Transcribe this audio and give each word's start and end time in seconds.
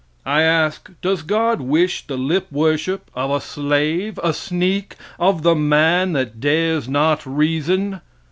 I 0.25 0.41
ask: 0.41 0.89
"Does 1.03 1.21
God 1.21 1.61
wish 1.61 2.07
the 2.07 2.17
lip 2.17 2.47
worship 2.51 3.11
of 3.13 3.29
a 3.29 3.39
slave? 3.39 4.19
a 4.23 4.33
sneak? 4.33 4.95
of 5.19 5.43
the 5.43 5.53
man 5.53 6.13
that 6.13 6.39
dares 6.39 6.89
not 6.89 7.23
reason? 7.23 8.01